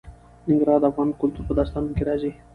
[0.47, 2.31] ننګرهار د افغان کلتور په داستانونو کې راځي.